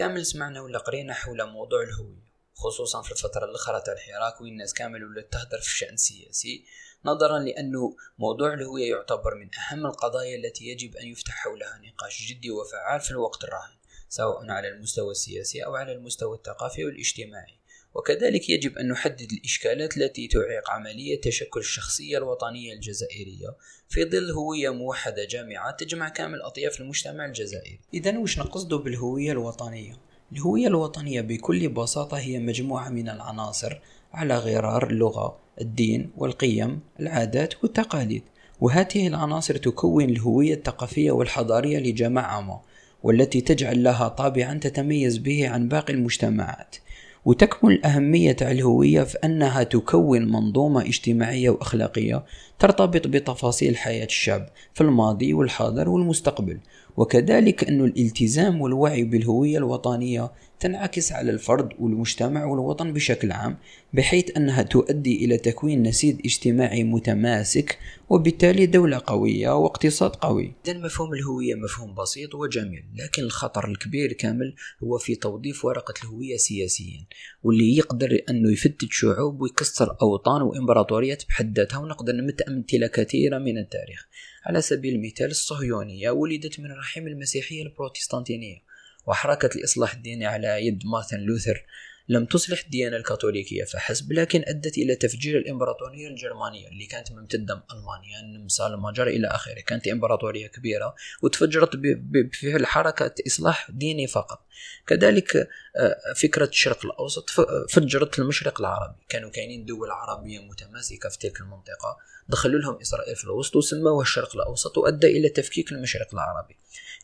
[0.00, 4.74] كامل سمعنا ولا قرينا حول موضوع الهوية خصوصا في الفترة الأخرى تاع الحراك وين الناس
[4.74, 6.64] كامل ولات تهدر في الشأن السياسي
[7.04, 12.50] نظرا لأنه موضوع الهوية يعتبر من أهم القضايا التي يجب أن يفتح حولها نقاش جدي
[12.50, 13.76] وفعال في الوقت الراهن
[14.08, 17.59] سواء على المستوى السياسي أو على المستوى الثقافي والاجتماعي.
[17.94, 23.56] وكذلك يجب أن نحدد الإشكالات التي تعيق عملية تشكل الشخصية الوطنية الجزائرية.
[23.88, 27.80] في ظل هوية موحدة جامعة تجمع كامل أطياف المجتمع الجزائري.
[27.94, 29.92] إذا وش نقصد بالهوية الوطنية؟
[30.32, 33.80] الهوية الوطنية بكل بساطة هي مجموعة من العناصر
[34.12, 38.22] على غرار اللغة الدين والقيم العادات والتقاليد.
[38.60, 42.60] وهذه العناصر تكون الهوية الثقافية والحضارية لجماعة ما
[43.02, 46.76] والتي تجعل لها طابعا تتميز به عن باقي المجتمعات.
[47.24, 52.24] وتكمن الأهمية الهوية في أنها تكون منظومة اجتماعية وأخلاقية
[52.58, 56.58] ترتبط بتفاصيل حياة الشعب في الماضي والحاضر والمستقبل.
[56.96, 63.56] وكذلك أن الالتزام والوعي بالهوية الوطنية تنعكس على الفرد والمجتمع والوطن بشكل عام
[63.92, 70.52] بحيث أنها تؤدي إلى تكوين نسيج اجتماعي متماسك وبالتالي دولة قوية واقتصاد قوي.
[70.66, 76.36] إذا مفهوم الهوية مفهوم بسيط وجميل لكن الخطر الكبير كامل هو في توظيف ورقة الهوية
[76.36, 77.06] سياسيا
[77.42, 83.58] واللي يقدر أنه يفتت شعوب ويكسر أوطان وإمبراطوريات بحد ذاتها ونقدر نمت أمثلة كثيرة من
[83.58, 84.06] التاريخ.
[84.46, 88.69] على سبيل المثال الصهيونية ولدت من رحم المسيحية البروتستانتينية.
[89.06, 91.64] وحركة الإصلاح الديني على يد مارتن لوثر
[92.10, 97.62] لم تصلح الديانة الكاثوليكية فحسب لكن أدت إلى تفجير الإمبراطورية الجرمانية اللي كانت ممتدة من
[97.72, 99.60] ألمانيا النمسا المجر إلى آخره.
[99.60, 104.46] كانت إمبراطورية كبيرة وتفجرت بفعل حركة إصلاح ديني فقط.
[104.86, 105.36] كذلك
[105.76, 107.30] آه، فكرة الشرق الأوسط
[107.70, 108.96] فجرت المشرق العربي.
[109.08, 111.96] كانوا كاينين دول عربية متماسكة في تلك المنطقة.
[112.28, 116.56] دخلوا لهم إسرائيل في الوسط وسموها الشرق الأوسط وأدى إلى تفكيك المشرق العربي.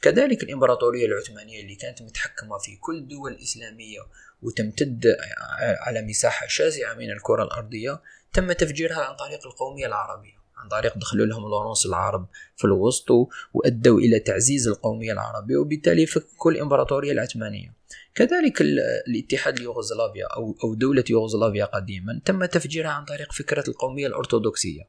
[0.02, 4.00] كذلك الإمبراطورية العثمانية اللي كانت متحكمة في كل الدول الإسلامية
[4.42, 5.16] وتمتد
[5.60, 11.26] على مساحة شاسعة من الكرة الأرضية تم تفجيرها عن طريق القومية العربية عن طريق دخلوا
[11.26, 12.26] لهم لورنس العرب
[12.56, 13.10] في الوسط
[13.54, 17.72] وأدوا إلى تعزيز القومية العربية وبالتالي فكوا الإمبراطورية العثمانية.
[18.14, 18.60] كذلك
[19.08, 24.88] الاتحاد اليوغوسلافيا أو أو دولة يوغوسلافيا قديما تم تفجيرها عن طريق فكرة القومية الأرثوذكسية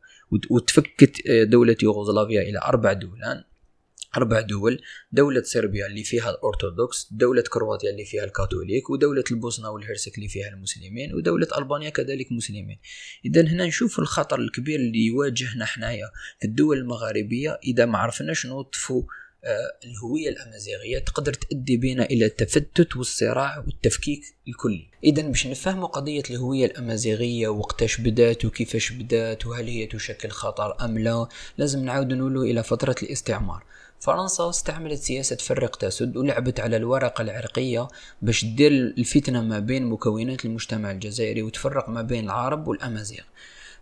[0.50, 3.44] وتفكت دولة يوغوسلافيا إلى أربع دولان.
[4.18, 4.81] أربع دول
[5.12, 10.47] دولة صربيا اللي فيها الأرثوذكس دولة كرواتيا اللي فيها الكاثوليك ودولة البوسنة والهرسك اللي فيها
[10.47, 12.79] المسلمين ودولة ألبانيا كذلك مسلمين.
[13.25, 17.59] إذا هنا نشوف الخطر الكبير اللي يواجهنا حنايا في الدول المغاربية.
[17.63, 19.03] إذا ما عرفناش نوظفوا
[19.44, 24.88] آه، الهوية الأمازيغية تقدر تؤدي بنا إلى التفتت والصراع والتفكيك الكلي.
[25.03, 31.00] إذا باش نفهموا قضية الهوية الأمازيغية وقتاش بدات وكيفاش بدات وهل هي تشكل خطر أم
[31.00, 33.63] لا لازم نعاود نقولوا إلى فترة الاستعمار.
[34.00, 37.88] فرنسا استعملت سياسة فرق تسد ولعبت على الورقة العرقية
[38.22, 43.24] باش تدير الفتنة ما بين مكونات المجتمع الجزائري وتفرق ما بين العرب والأمازيغ.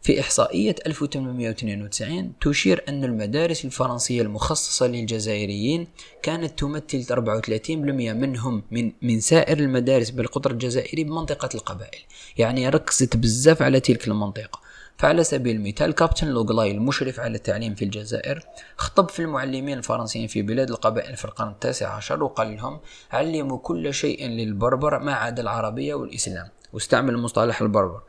[0.02, 5.88] في إحصائية 1892 تشير أن المدارس الفرنسية المخصصة للجزائريين
[6.24, 7.70] كانت تمثل 34%
[8.14, 12.00] منهم من من سائر المدارس بالقطر الجزائري بمنطقة القبائل.
[12.38, 14.65] يعني ركزت بزاف على تلك المنطقة.
[14.98, 18.40] فعلى سبيل المثال كابتن لوغلاي المشرف على التعليم في الجزائر
[18.78, 22.80] خطب في المعلمين الفرنسيين في بلاد القبائل في القرن التاسع عشر وقال لهم
[23.12, 28.02] علموا كل شيء للبربر ما عدا العربية والإسلام واستعمل مصطلح البربر.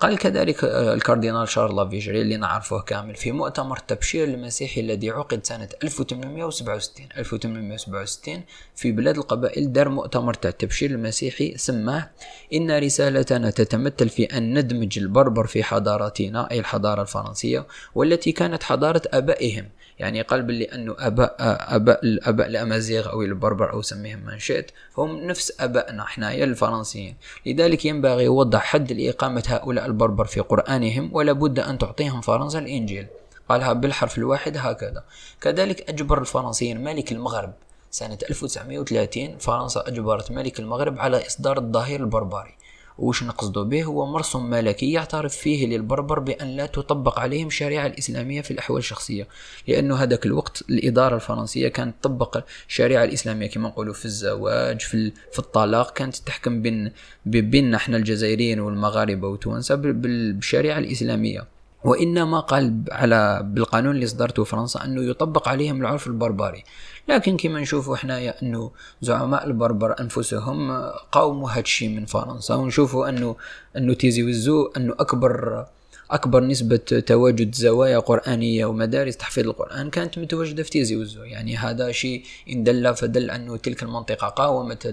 [0.00, 5.68] قال كذلك الكاردينال شارل لافيجري اللي نعرفه كامل في مؤتمر التبشير المسيحي الذي عقد سنة
[5.84, 8.42] 1867 1867
[8.76, 12.10] في بلاد القبائل دار مؤتمر التبشير المسيحي سماه
[12.52, 19.02] إن رسالتنا تتمثل في أن ندمج البربر في حضارتنا أي الحضارة الفرنسية والتي كانت حضارة
[19.12, 19.68] آبائهم.
[19.98, 21.36] يعني قال باللي أنه آباء
[21.76, 27.16] آباء الاباء الأمازيغ أو البربر أو سميهم ما شئت هم نفس آبائنا حنايا الفرنسيين.
[27.46, 33.06] لذلك ينبغي وضع حد لإقامة هؤلاء البربر في قرآنهم ولا بد أن تعطيهم فرنسا الإنجيل.
[33.48, 35.04] قالها بالحرف الواحد هكذا.
[35.40, 37.52] كذلك أجبر الفرنسيين ملك المغرب
[37.90, 42.54] سنة 1930 فرنسا أجبرت ملك المغرب على إصدار الظهير البربري.
[42.98, 48.40] وش نقصد به؟ هو مرسوم ملكي يعترف فيه للبربر بأن لا تطبق عليهم الشريعة الإسلامية
[48.40, 49.28] في الأحوال الشخصية
[49.68, 55.38] لأنه هذاك الوقت الإدارة الفرنسية كانت تطبق الشريعة الإسلامية كما نقولوا في الزواج في, في
[55.38, 56.92] الطلاق كانت تحكم بين
[57.26, 61.53] بيننا إحنا الجزائريين والمغاربة وتوانسة بالشريعة الإسلامية.
[61.84, 66.64] وإنما قال على بالقانون اللي صدرته فرنسا أنه يطبق عليهم العرف البربري.
[67.08, 68.70] لكن كما نشوفوا حنايا أنه
[69.02, 70.82] زعماء البربر أنفسهم
[71.12, 72.54] قاوموا هادشي من فرنسا.
[72.54, 73.36] ونشوفوا أنه
[73.76, 75.66] أنه تيزي وزو أنه أكبر
[76.10, 81.22] أكبر نسبة تواجد زوايا قرآنية ومدارس تحفيظ القرآن كانت متواجدة في تيزي وزو.
[81.22, 84.86] يعني هذا شيء إن دل فدل أنه تلك المنطقة قاومت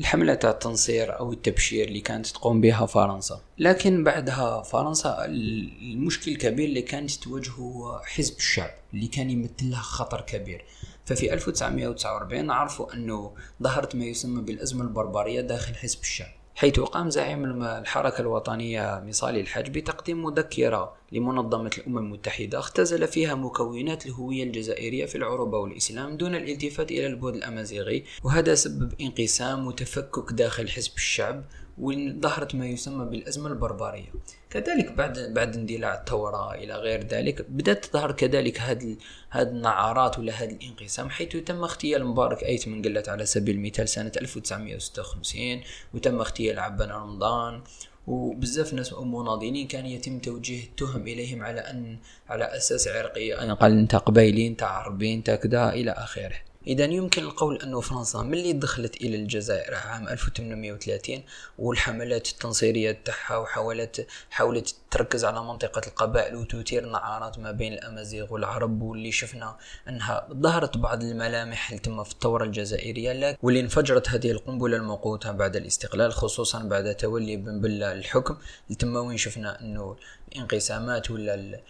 [0.00, 3.40] الحملة التنصير أو التبشير اللي كانت تقوم بها فرنسا.
[3.58, 9.80] لكن بعدها فرنسا المشكل الكبير اللي كانت تواجهه هو حزب الشعب اللي كان يمثل لها
[9.80, 10.64] خطر كبير.
[11.04, 13.32] ففي 1949 عرفوا أنه
[13.62, 16.43] ظهرت ما يسمى بالأزمة البربرية داخل حزب الشعب.
[16.64, 24.06] حيث قام زعيم الحركة الوطنية مصالي الحج بتقديم مذكرة لمنظمة الأمم المتحدة اختزل فيها مكونات
[24.06, 30.68] الهوية الجزائرية في العروبة والإسلام دون الالتفات إلى البعد الأمازيغي وهذا سبب انقسام وتفكك داخل
[30.68, 31.44] حزب الشعب
[31.78, 34.12] وظهرت ما يسمى بالأزمة البربرية.
[34.50, 38.96] كذلك بعد بعد اندلاع الثورة إلى غير ذلك بدأت تظهر كذلك هذه
[39.30, 43.88] هذه النعارات ولا هذا الانقسام حيث تم اغتيال مبارك أيت من قلت على سبيل المثال
[43.88, 45.60] سنة 1956
[45.94, 47.62] وتم اغتيال عبان رمضان
[48.06, 51.98] وبزاف ناس مناضلين كان يتم توجيه التهم إليهم على أن
[52.28, 56.53] على أساس عرقي يعني قال أنت قبيلي أنت عربي أنت كذا إلى آخره.
[56.66, 61.22] إذا يمكن القول أن فرنسا ملي دخلت إلى الجزائر عام 1830
[61.58, 68.82] والحملات التنصيرية تاعها وحاولت حاولت تركز على منطقة القبائل وتثير نعارات ما بين الأمازيغ والعرب
[68.82, 69.56] واللي شفنا
[69.88, 76.12] أنها ظهرت بعض الملامح تم في الثورة الجزائرية واللي انفجرت هذه القنبلة الموقوتة بعد الاستقلال
[76.12, 78.36] خصوصا بعد تولي بن بلة الحكم.
[78.78, 79.96] تم وين شفنا أنه
[80.32, 81.60] الانقسامات ولا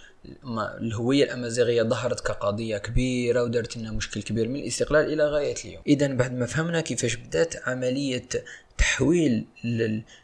[0.80, 5.82] الهوية الأمازيغية ظهرت كقضية كبيرة ودارت لنا مشكل كبير من الاستقلال إلى غاية اليوم.
[5.86, 8.28] إذا بعد ما فهمنا كيفاش بدات عملية
[8.78, 9.44] تحويل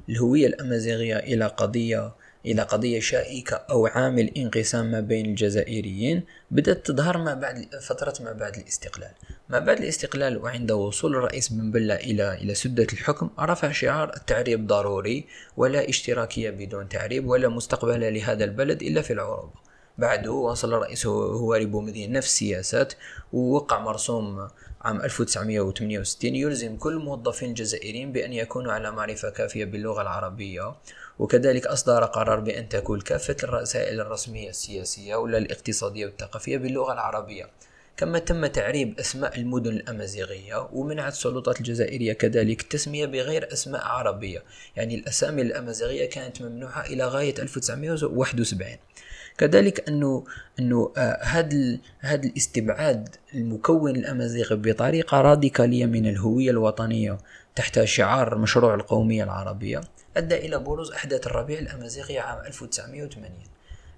[0.09, 2.13] الهوية الأمازيغية إلى قضية
[2.47, 8.33] إلى قضية شائكة أو عامل انقسام ما بين الجزائريين بدأت تظهر ما بعد فترة ما
[8.33, 9.11] بعد الاستقلال.
[9.49, 14.67] ما بعد الاستقلال وعند وصول الرئيس بن بلة إلى إلى سدة الحكم رفع شعار التعريب
[14.67, 15.27] ضروري
[15.57, 19.70] ولا اشتراكية بدون تعريب ولا مستقبل لهذا البلد إلا في العروبة
[20.01, 22.93] بعده وصل الرئيس هواري بومدين نفس السياسات
[23.33, 24.49] ووقع مرسوم
[24.83, 30.75] عام 1968 يلزم كل الموظفين الجزائريين بأن يكونوا على معرفة كافية باللغة العربية.
[31.19, 37.51] وكذلك أصدر قرار بأن تكون كافة الرسائل الرسمية السياسية ولا الاقتصادية والثقافية باللغة العربية.
[37.97, 44.43] كما تم تعريب أسماء المدن الأمازيغية ومنعت السلطات الجزائرية كذلك التسمية بغير أسماء عربية.
[44.77, 48.77] يعني الأسامي الأمازيغية كانت ممنوعة إلى غاية 1971
[49.41, 50.25] كذلك أنه
[50.59, 50.93] أنه
[51.23, 57.19] هذا آه هذا الاستبعاد المكون الأمازيغي بطريقة راديكالية من الهوية الوطنية
[57.57, 59.81] تحت شعار مشروع القومية العربية
[60.17, 63.31] أدى إلى بروز أحداث الربيع الأمازيغي عام 1980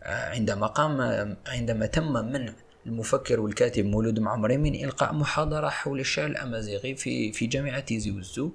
[0.03, 1.00] آه عندما قام
[1.47, 2.53] عندما تم منع
[2.87, 8.50] المفكر والكاتب مولود معمري من إلقاء محاضرة حول الشعر الأمازيغي في في جامعة تيزي وزو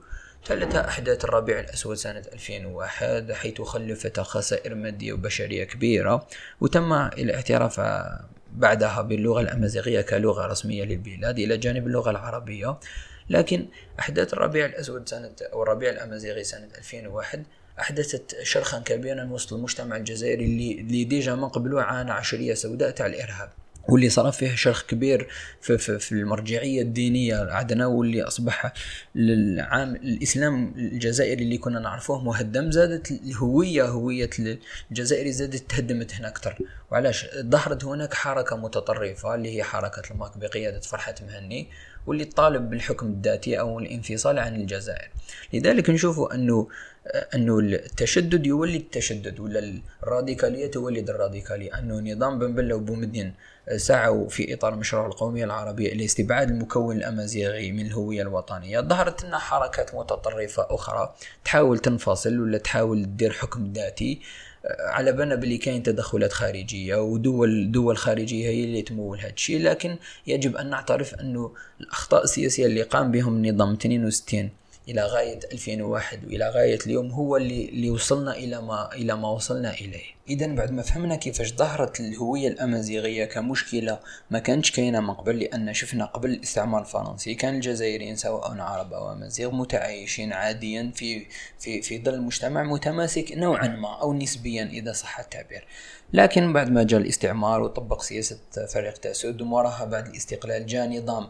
[0.46, 6.28] تلتها أحداث الربيع الأسود سنة 2001 حيث خلفت خسائر مادية وبشرية كبيرة
[6.62, 7.82] وتم الاعتراف
[8.54, 12.78] بعدها باللغة الأمازيغية كلغة رسمية للبلاد إلى جانب اللغة العربية.
[13.30, 13.68] لكن
[14.00, 17.44] أحداث الربيع الأسود سنة أو الربيع الأمازيغي سنة 2001
[17.80, 23.06] أحدثت شرخا كبيرا وسط المجتمع الجزائري اللي, اللي déjà من قبله عانى عشرية سوداء تاع
[23.06, 23.50] الإرهاب.
[23.90, 25.28] واللي صار فيه شرخ كبير
[25.62, 28.74] في, في, في المرجعية الدينية عندنا واللي أصبح
[29.16, 34.30] العام الإسلام الجزائري اللي كنا نعرفوه مهدم زادت الهويه هوية
[34.92, 36.58] الجزائري زادت تهدمت هنا أكثر
[36.92, 41.68] وعلاش؟ ظهرت هناك حركة متطرفة اللي هي حركة الماك بقيادة فرحات مهني
[42.08, 45.10] واللي طالب بالحكم الذاتي أو الانفصال عن الجزائر.
[45.54, 46.68] لذلك نشوفوا انه
[47.36, 51.80] أنه التشدد يولد التشدد ولا الراديكالية تولد الراديكالية.
[51.80, 53.34] أنه نظام بن بلة وبومدين
[53.76, 58.80] سعوا في إطار مشروع القومية العربية لاستبعاد المكون الأمازيغي من الهوية الوطنية.
[58.80, 64.22] ظهرت لنا حركات متطرفة أخرى تحاول تنفصل ولا تحاول تدير حكم ذاتي
[64.80, 69.98] على بالنا بلي كاين تدخلات خارجية ودول دول خارجية هي اللي تمول هذا الشيء لكن
[70.28, 74.50] يجب أن نعترف أنه الأخطاء السياسية اللي قام بهم النظام 62
[74.90, 79.74] إلى غاية 2001 وإلى غاية اليوم هو اللي اللي وصلنا إلى ما إلى ما وصلنا
[79.74, 80.18] إليه.
[80.30, 84.00] اذا بعد ما فهمنا كيفاش ظهرت الهوية الأمازيغية كمشكلة
[84.32, 89.12] ما كانتش كاينة من قبل لأن شفنا قبل الاستعمار الفرنسي كان الجزائريين سواء عرب أو
[89.12, 91.26] أمازيغ متعايشين عاديا في
[91.60, 95.68] في في ظل مجتمع متماسك نوعا ما أو نسبيا إذا صح التعبير.
[96.14, 98.40] لكن بعد ما جاء الاستعمار وطبق سياسة
[98.74, 101.30] فريق تاسود وراها بعد الاستقلال جاء نظام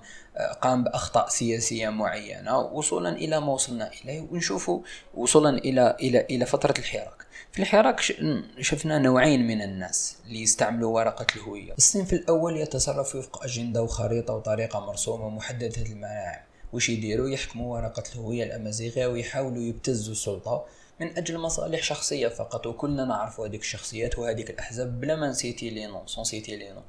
[0.61, 4.81] قام بأخطاء سياسية معينة وصولا إلى ما وصلنا إليه ونشوفوا
[5.13, 7.27] وصولا إلى إلى إلى فترة الحراك.
[7.51, 7.99] في الحراك
[8.59, 11.73] شفنا نوعين من الناس اللي يستعملوا ورقة الهوية.
[11.77, 16.41] الصنف الأول يتصرف وفق أجندة وخريطة وطريقة مرسومة محددة المعالم
[16.73, 20.65] وش يديروا؟ يحكموا ورقة الهوية الأمازيغية ويحاولوا يبتزوا السلطة.
[20.99, 25.69] من أجل مصالح شخصية فقط وكلنا نعرف هذيك الشخصيات وهذيك الأحزاب بلا ما ن citer
[25.69, 26.81] les noms sans citer les noms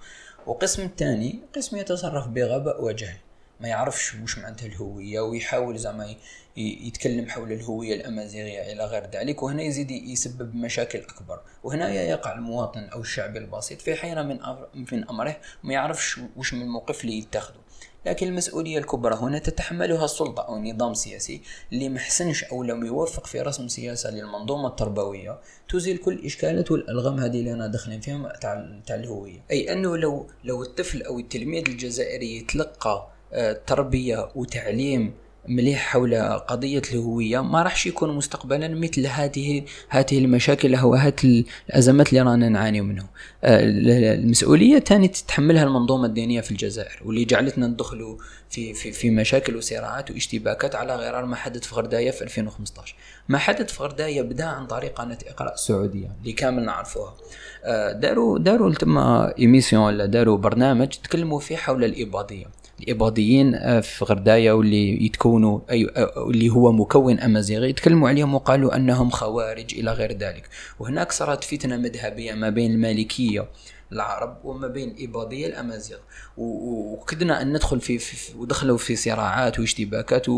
[0.47, 3.17] وقسم الثاني قسم يتصرف بغباء وجهل.
[3.61, 6.15] ما يعرفش وش معناتها الهوية ويحاول زعما
[6.57, 11.41] يتكلم حول الهوية الأمازيغية إلى غير ذلك وهنا يزيد يسبب مشاكل أكبر.
[11.65, 14.39] وهنا يقع المواطن أو الشعب البسيط في حيرة من
[14.93, 17.59] من أمره ما يعرفش وش من الموقف اللي يتخذه.
[18.07, 23.41] لكن المسؤولية الكبرى هنا تتحملها السلطة أو النظام السياسي اللي محسنش أو لم يوفق في
[23.41, 25.39] رسم سياسة للمنظومة التربوية.
[25.69, 28.33] تزيل كل الإشكالات والألغام هذه اللي أنا داخلين فيها
[28.87, 29.45] تاع الهوية.
[29.51, 33.18] أي أنه لو لو الطفل أو التلميذ الجزائري يتلقى
[33.67, 35.13] تربية وتعليم
[35.49, 42.09] مليح حول قضية الهوية ما راحش يكون مستقبلا مثل هذه هذه المشاكل أو هذه الأزمات
[42.09, 43.07] اللي رانا نعاني منه
[43.45, 43.61] آه،
[44.15, 48.17] المسؤولية تاني تتحملها المنظومة الدينية في الجزائر واللي جعلتنا ندخلوا
[48.51, 52.95] في, في, في مشاكل وصراعات واشتباكات على غرار ما حدث في غرداية في 2015
[53.29, 57.15] ما حدث في غرداية بدا عن طريق قناة إقرأ السعودية اللي كامل نعرفوها.
[57.65, 62.47] آه، داروا داروا تم ايميسيون ولا داروا برنامج تكلموا فيه حول الإباضية.
[62.81, 68.77] الإباضيين آه، في غرداية واللي يتكونوا أي آه، اللي هو مكون أمازيغي يتكلموا عليهم وقالوا
[68.77, 70.49] أنهم خوارج إلى غير ذلك.
[70.79, 73.49] وهناك صارت فتنة مذهبية ما بين المالكية
[73.93, 75.99] العرب وما بين الإباضية الأمازيغ.
[76.37, 80.29] وكدنا أن ندخل في, في ودخلوا في صراعات واشتباكات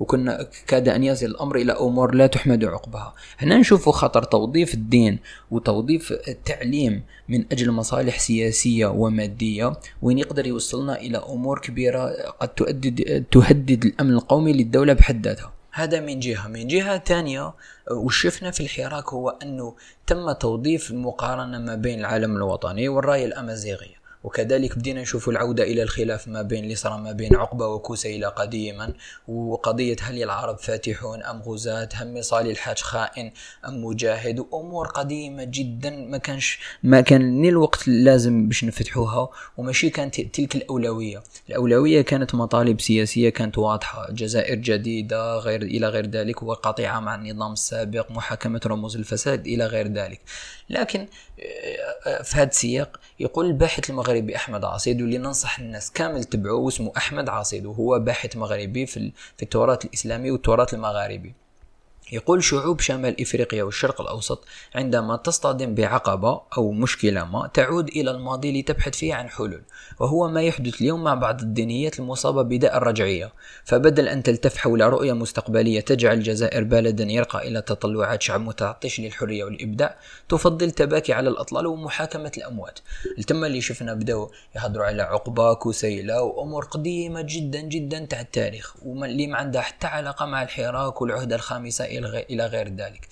[0.00, 3.14] وكنا كاد أن يصل الأمر إلى أمور لا تحمد عقبها.
[3.38, 5.18] هنا نشوف خطر توظيف الدين
[5.50, 9.72] وتوظيف التعليم من أجل مصالح سياسية ومادية
[10.02, 15.57] وين يقدر يوصلنا إلى أمور كبيرة قد تؤدد تهدد الأمن القومي للدولة بحد ذاتها.
[15.78, 16.48] هذا من جهة.
[16.48, 17.54] من جهة ثانية
[17.90, 24.78] وشفنا في الحراك هو أنه تم توظيف المقارنة ما بين العالم الوطني والراية الأمازيغية وكذلك
[24.78, 28.94] بدينا نشوف العودة إلى الخلاف ما بين اللي صار ما بين عقبة وكوسيلة قديما.
[29.28, 33.32] وقضية هل العرب فاتحون أم غزاة؟ هم مصالي الحاج خائن
[33.68, 39.28] أم مجاهد؟ وأمور قديمة جدا ما كانش ما كان ني الوقت اللازم باش نفتحوها.
[39.56, 41.22] وماشي كانت تلك الأولوية.
[41.48, 44.10] الأولوية كانت مطالب سياسية كانت واضحة.
[44.10, 49.88] جزائر جديدة غير إلى غير ذلك وقطيعة مع النظام السابق محاكمة رموز الفساد إلى غير
[49.92, 50.20] ذلك.
[50.70, 51.06] لكن
[52.22, 57.28] في هذا السياق يقول الباحث المغربي أحمد عصيد واللي ننصح الناس كامل تبعوه واسمه أحمد
[57.28, 61.34] عصيد وهو باحث مغربي في التراث الإسلامي والتراث المغاربي.
[62.12, 68.60] يقول شعوب شمال إفريقيا والشرق الأوسط عندما تصطدم بعقبة أو مشكلة ما تعود إلى الماضي
[68.60, 69.62] لتبحث فيه عن حلول
[70.00, 73.32] وهو ما يحدث اليوم مع بعض الدينيات المصابة بداء الرجعية.
[73.64, 79.44] فبدل أن تلتف حول رؤية مستقبلية تجعل الجزائر بلدا يرقى إلى تطلعات شعب متعطش للحرية
[79.44, 79.96] والإبداع
[80.28, 82.78] تفضل تباكي على الأطلال ومحاكمة الأموات.
[83.18, 89.26] التم اللي شفنا بداو يهضروا على عقبة كسيلة وأمور قديمة جدا جدا تاع التاريخ واللي
[89.26, 93.08] ما عندها حتى علاقة مع الحراك والعهدة الخامسة إلى غير ذلك.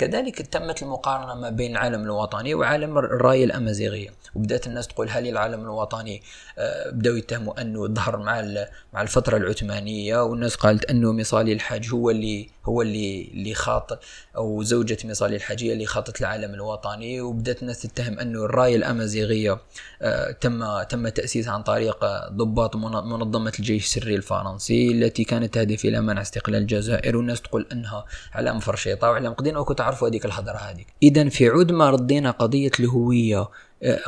[0.00, 4.08] كذلك تمت المقارنة ما بين العالم الوطني وعالم الراية الأمازيغية.
[4.34, 6.22] وبدأت الناس تقول هل العالم الوطني
[6.58, 12.10] آه، بدأوا يتهموا أنه ظهر مع مع الفترة العثمانية والناس قالت أنه مصالي الحاج هو
[12.10, 14.00] اللي هو اللي اللي خاط
[14.36, 17.20] أو زوجة مصالي الحاج اللي خاطت العالم الوطني.
[17.20, 19.58] وبدأت الناس تتهم أنه الراية الأمازيغية
[20.02, 26.00] آه، تم تم تأسيسها عن طريق ضباط منظمة الجيش السري الفرنسي التي كانت تهدف إلى
[26.00, 27.16] منع استقلال الجزائر.
[27.16, 28.04] والناس تقول أنها
[28.34, 30.86] علامة فرشيطة وعلام قدينا وكنت تعرفوا هذيك الهضره هذيك.
[31.02, 33.48] اذا في عود ما ردينا قضية الهوية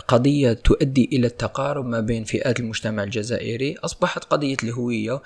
[0.09, 3.75] قضية تؤدي إلى التقارب ما بين فئات المجتمع الجزائري.
[3.85, 5.23] أصبحت قضية الهوية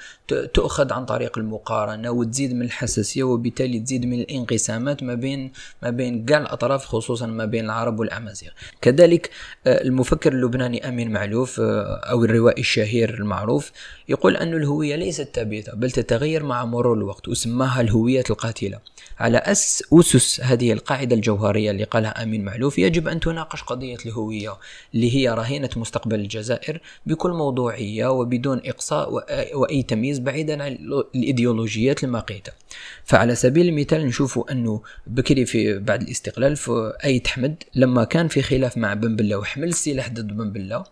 [0.55, 6.25] تؤخذ عن طريق المقارنة وتزيد من الحساسية وبالتالي تزيد من الانقسامات ما بين ما بين
[6.25, 8.51] كاع الأطراف خصوصا ما بين العرب والأمازيغ.
[8.81, 9.31] كذلك
[9.67, 13.73] آه، المفكر اللبناني أمين معلوف آه، أو الروائي الشهير المعروف
[14.09, 18.79] يقول أن الهوية ليست ثابتة بل تتغير مع مرور الوقت وسماها الهوية القاتلة.
[19.19, 24.36] على أس أسس هذه القاعدة الجوهرية اللي قالها أمين معلوف يجب أن تناقش قضية الهوية
[24.95, 29.13] اللي هي رهينة مستقبل الجزائر بكل موضوعية وبدون إقصاء
[29.55, 30.79] وأي تمييز بعيدا عن
[31.15, 32.53] الإيديولوجيات المقيتة.
[33.05, 38.43] فعلى سبيل المثال نشوف أنه بكري في بعد الاستقلال في أيت حمد لما كان في
[38.43, 40.85] خلاف مع بن بلة وحمل السلاح ضد بن بلة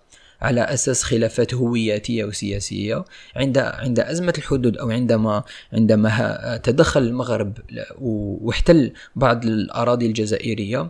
[0.42, 3.04] على أساس خلافات هوياتية وسياسية
[3.36, 7.58] عند عند أزمة الحدود أو عندما عندما تدخل المغرب
[8.00, 10.88] واحتل بعض الأراضي الجزائرية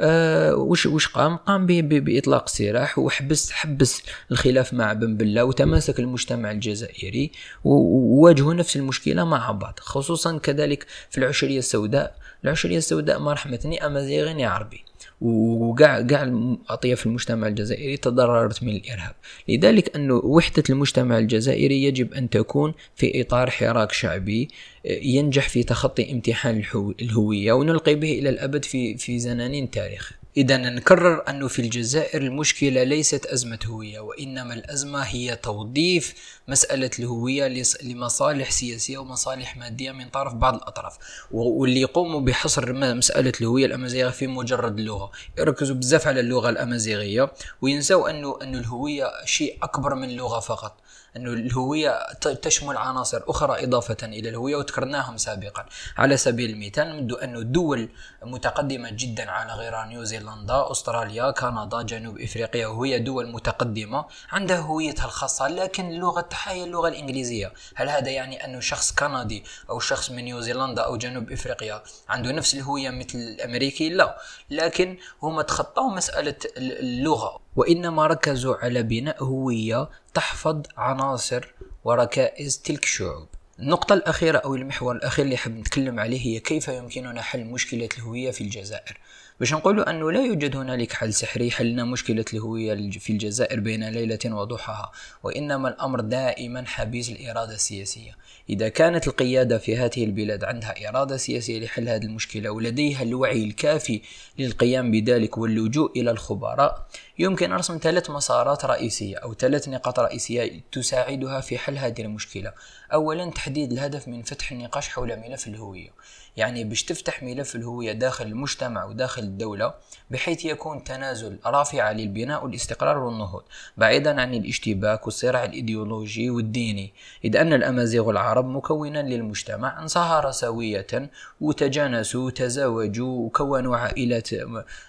[0.00, 6.50] آه وش وش قام؟ قام بإطلاق السراح وحبس حبس الخلاف مع بن بلة وتماسك المجتمع
[6.50, 7.30] الجزائري
[7.64, 14.44] وواجهوا نفس المشكلة مع بعض خصوصا كذلك في العشرية السوداء العشرية السوداء ما رحمتني امازيغي
[14.44, 14.87] عربي
[15.20, 16.32] وقع قاع
[16.68, 19.14] أطياف المجتمع الجزائري تضررت من الإرهاب.
[19.48, 24.48] لذلك أن وحدة المجتمع الجزائري يجب أن تكون في إطار حراك شعبي
[24.84, 26.62] ينجح في تخطي امتحان
[27.02, 32.82] الهوية ونلقي به إلى الأبد في في زنانين التاريخ إذا نكرر أنه في الجزائر المشكلة
[32.82, 36.14] ليست أزمة هوية وإنما الأزمة هي توظيف
[36.48, 40.98] مسألة الهوية لمصالح سياسية ومصالح مادية من طرف بعض الأطراف.
[41.30, 48.10] واللي يقوموا بحصر مسألة الهوية الأمازيغية في مجرد اللغة يركزوا بزاف على اللغة الأمازيغية وينسوا
[48.10, 50.76] أنه أنه الهوية شيء أكبر من اللغة فقط.
[51.16, 52.12] أنه الهوية
[52.42, 55.66] تشمل عناصر أخرى إضافة إلى الهوية وذكرناهم سابقا.
[55.96, 57.88] على سبيل المثال نمد أنه دول
[58.22, 65.48] متقدمة جدا على غرار نيوزيلندا أستراليا كندا جنوب إفريقيا وهي دول متقدمة عندها هويتها الخاصة
[65.48, 67.52] لكن اللغة تاعها هي اللغة الإنجليزية.
[67.74, 72.54] هل هذا يعني أنه شخص كندي أو شخص من نيوزيلندا أو جنوب إفريقيا عنده نفس
[72.54, 74.18] الهوية مثل الأمريكي؟ لا.
[74.50, 77.40] لكن هم تخطوا مسألة اللغة.
[77.58, 83.28] وإنما ركزوا على بناء هوية تحفظ عناصر وركائز تلك الشعوب.
[83.58, 88.30] النقطة الأخيرة أو المحور الأخير اللي حاب نتكلم عليه هي كيف يمكننا حل مشكلة الهوية
[88.30, 88.98] في الجزائر؟
[89.40, 94.18] باش نقولوا أنه لا يوجد هنالك حل سحري حلنا مشكلة الهوية في الجزائر بين ليلة
[94.24, 98.16] وضحاها وإنما الأمر دائما حبيس الإرادة السياسية.
[98.50, 104.00] إذا كانت القيادة في هذه البلاد عندها إرادة سياسية لحل هذه المشكلة ولديها الوعي الكافي
[104.38, 106.88] للقيام بذلك واللجوء إلى الخبراء
[107.18, 112.52] يمكن رسم ثلاث مسارات رئيسية أو ثلاث نقاط رئيسية تساعدها في حل هذه المشكلة.
[112.92, 115.90] أولا تحديد الهدف من فتح النقاش حول ملف الهوية.
[116.36, 119.74] يعني باش تفتح ملف الهوية داخل المجتمع وداخل الدولة
[120.10, 123.42] بحيث يكون تنازل رافع للبناء والاستقرار والنهوض
[123.76, 126.92] بعيدا عن الاشتباك والصراع الإيديولوجي والديني.
[127.24, 134.28] إذ أن الأمازيغ العرب مكونا للمجتمع انصهر سوية وتجانسوا وتزاوجوا وكونوا عائلات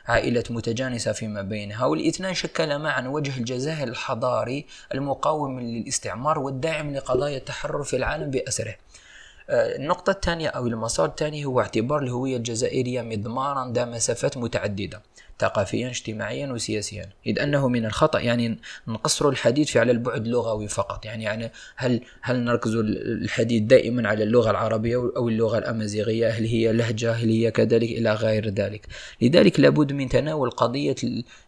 [0.08, 1.86] عائلات متجانسة فيما بينها.
[1.86, 8.76] والاثنان شكل معا وجه الجزائر الحضاري المقاوم للاستعمار والداعم لقضايا التحرر في العالم بأسره.
[9.50, 15.02] النقطة الثانية أو المسار الثاني هو اعتبار الهوية الجزائرية مضمارا ذا مسافات متعددة
[15.40, 17.10] ثقافيا اجتماعيا وسياسيا.
[17.28, 21.06] إذ أنه من الخطأ يعني نقصر الحديث على البعد اللغوي فقط.
[21.06, 26.74] يعني, يعني هل هل نركز الحديث دائما على اللغة العربية أو اللغة الأمازيغية؟ هل هي
[26.74, 28.88] لهجة؟ هل هي كذلك؟ إلى غير ذلك.
[29.22, 30.96] لذلك لابد من تناول قضية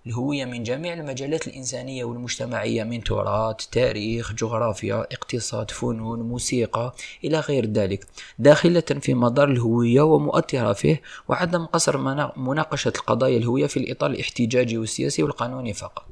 [0.08, 7.66] الهوية من جميع المجالات الإنسانية والمجتمعية من تراث تاريخ جغرافيا اقتصاد فنون موسيقى إلى غير
[7.66, 7.91] ذلك.
[8.40, 11.98] داخلة في مدار الهوية ومؤثرة فيه وعدم قصر
[12.38, 16.06] مناقشة القضايا الهوية في الإطار الاحتجاجي والسياسي والقانوني فقط.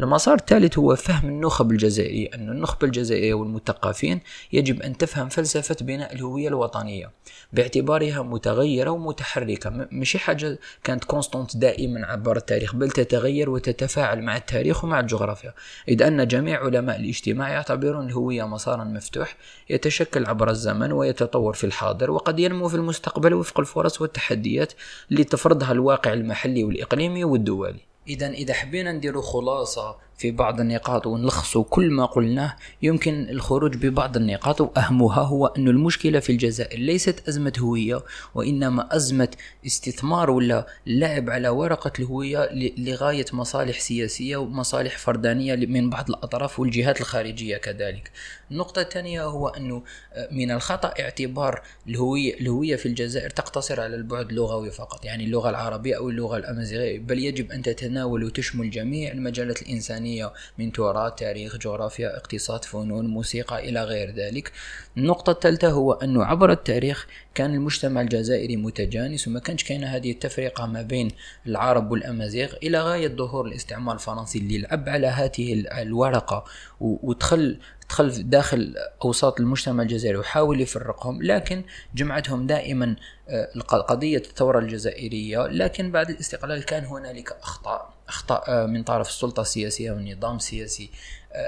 [0.00, 4.20] المسار الثالث هو فهم النخب الجزائرية أن النخبة الجزائرية والمثقفين
[4.52, 7.10] يجب أن تفهم فلسفة بناء الهوية الوطنية
[7.52, 14.84] باعتبارها متغيرة ومتحركة مش حاجة كانت كونستانت دائما عبر التاريخ بل تتغير وتتفاعل مع التاريخ
[14.84, 15.54] ومع الجغرافيا.
[15.88, 19.36] إذ أن جميع علماء الاجتماع يعتبرون الهوية مسارا مفتوح
[19.70, 24.72] يتشكل عبر الزمن ويتطور في الحاضر وقد ينمو في المستقبل وفق الفرص والتحديات
[25.10, 27.80] اللي تفرضها الواقع المحلي والإقليمي والدولي.
[28.08, 34.16] إذا إذا حبينا نديرو خلاصة في بعض النقاط ونلخصوا كل ما قلناه يمكن الخروج ببعض
[34.16, 38.02] النقاط وأهمها هو أن المشكلة في الجزائر ليست أزمة هوية
[38.34, 39.28] وإنما أزمة
[39.66, 47.00] استثمار ولا لعب على ورقة الهوية لغاية مصالح سياسية ومصالح فردانية من بعض الأطراف والجهات
[47.00, 48.10] الخارجية كذلك.
[48.50, 54.28] النقطة الثانية هو أنه آه، من الخطأ اعتبار الهوية, الهوية في الجزائر تقتصر على البعد
[54.28, 59.62] اللغوي فقط يعني اللغة العربية أو اللغة الأمازيغية بل يجب أن تتناول وتشمل جميع المجالات
[59.62, 64.52] الإنسانية الفنية من تراث تاريخ جغرافيا اقتصاد فنون موسيقى إلى غير ذلك.
[64.96, 70.66] النقطة الثالثة هو أنه عبر التاريخ كان المجتمع الجزائري متجانس وما كانش كاينة هذه التفرقة
[70.66, 71.10] ما بين
[71.46, 76.44] العرب والأمازيغ إلى غاية ظهور الاستعمار الفرنسي اللي لعب على هذه الورقة
[76.80, 77.58] ودخل
[77.90, 81.62] دخل داخل أوساط المجتمع الجزائري وحاول يفرقهم لكن
[81.94, 82.96] جمعتهم دائما
[83.28, 87.99] آه، قضية الثورة الجزائرية لكن بعد الاستقلال كان هنالك أخطاء.
[88.10, 90.90] اخطاء آه، من طرف السلطة السياسية والنظام السياسي.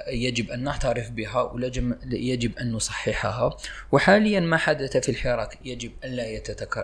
[0.09, 3.57] يجب أن نعترف بها ويجب أن نصححها.
[3.93, 6.41] وحاليا ما حدث في الحراك يجب أن لا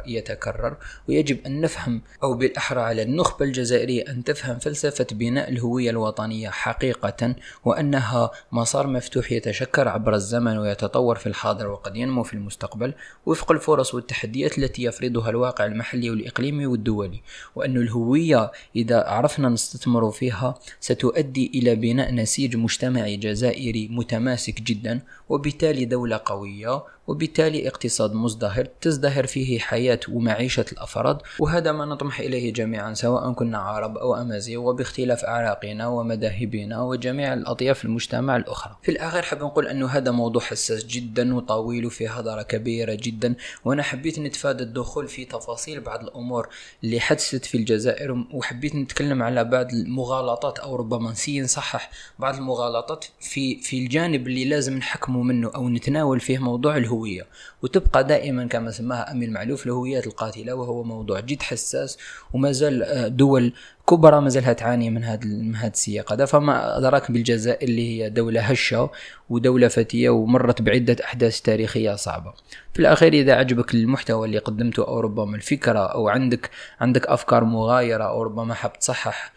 [0.07, 0.77] يتكرر
[1.09, 7.35] ويجب أن نفهم أو بالأحرى على النخبة الجزائرية أن تفهم فلسفة بناء الهوية الوطنية حقيقة
[7.65, 12.95] وأنها مسار مفتوح يتشكل عبر الزمن ويتطور في الحاضر وقد ينمو في المستقبل.
[13.27, 17.23] وفق الفرص والتحديات التي يفرضها الواقع المحلي والإقليمي والدولي
[17.55, 25.01] وأن الهوية إذا عرفنا نستثمر فيها ستؤدي إلى بناء نسيج مجتمعي مجتمعي جزائري متماسك جدا
[25.29, 32.53] وبالتالي دولة قوية وبالتالي اقتصاد مزدهر تزدهر فيه حياة ومعيشة الأفراد وهذا ما نطمح إليه
[32.53, 38.77] جميعا سواء كنا عرب أو أمازيغ وباختلاف أعراقنا ومذاهبنا وجميع الأطياف المجتمع الأخرى.
[38.83, 43.83] في الآخر حاب نقول أنه هذا موضوع حساس جدا وطويل وفيه هضرة كبيرة جدا وأنا
[43.83, 46.49] حبيت نتفادى الدخول في تفاصيل بعض الأمور
[46.85, 53.05] اللي حدثت في الجزائر وحبيت نتكلم على بعض المغالطات أو ربما نسي نصحح بعض المغالطات
[53.21, 57.27] في في الجانب اللي لازم نحكموا منه أو نتناول فيه موضوع الهوية
[57.63, 61.99] وتبقى دائما كما سماها أمين معلوف الهويات القاتلة وهو موضوع جد حساس
[62.33, 63.53] وما زال آه، دول
[63.89, 66.25] كبرى ما زالها تعاني من هذا من هذا السياق هذا.
[66.25, 68.91] فما أدراك بالجزائر اللي هي دولة هشة
[69.31, 72.33] ودولة فتية ومرت بعدة أحداث تاريخية صعبة.
[72.75, 78.05] في الأخير إذا عجبك المحتوى اللي قدمته أو ربما الفكرة أو عندك عندك أفكار مغايرة
[78.05, 79.33] أو ربما حاب تصحح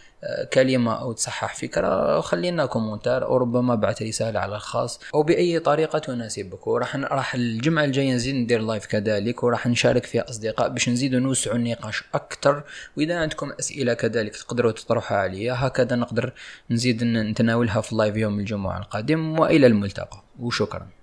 [0.53, 5.99] كلمة أو تصحح فكرة خلينا commentaire أو ربما بعث رسالة على الخاص أو بأي طريقة
[5.99, 6.67] تناسبك.
[6.67, 11.55] وراح راح الجمعة الجاية نزيد ندير live كذلك وراح نشارك فيها أصدقاء باش نزيدوا نوسعوا
[11.55, 12.63] النقاش أكثر
[12.97, 16.33] وإذا عندكم أسئلة كذلك تقدروا تطرحها عليا هكذا نقدر
[16.71, 19.39] نزيد نتناولها في ال live يوم الجمعة القادم.
[19.39, 20.23] وإلى الملتقى.
[20.39, 21.00] وشكرا.